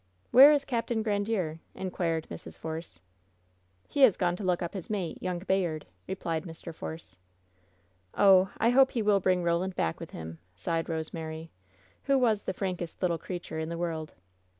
"Where 0.31 0.51
is 0.51 0.65
Capt. 0.65 0.89
Grandiere?" 0.89 1.59
inquired 1.75 2.25
Mrs. 2.31 2.57
Force. 2.57 3.01
"He 3.87 3.99
has 4.01 4.17
gone 4.17 4.35
to 4.37 4.43
look 4.43 4.63
up 4.63 4.73
his 4.73 4.89
mate, 4.89 5.21
young 5.21 5.37
Bayard," 5.37 5.85
replied 6.07 6.43
Mr. 6.43 6.73
Force. 6.73 7.17
"Oh, 8.15 8.49
I 8.57 8.71
hope 8.71 8.93
he 8.93 9.03
will 9.03 9.19
bring 9.19 9.43
Roland 9.43 9.75
back 9.75 9.99
with 9.99 10.09
him!" 10.09 10.39
sighed 10.55 10.89
Rosemary, 10.89 11.51
who 12.05 12.17
was 12.17 12.45
the 12.45 12.53
frankest 12.55 13.03
little 13.03 13.19
creature 13.19 13.59
in 13.59 13.69
the 13.69 13.77
world. 13.77 14.15